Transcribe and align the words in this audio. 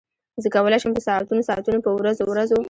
زه 0.43 0.47
کولای 0.55 0.79
شم 0.83 0.91
په 0.95 1.01
ساعتونو 1.07 1.47
ساعتونو 1.49 1.79
په 1.85 1.91
ورځو 1.97 2.23
ورځو. 2.27 2.57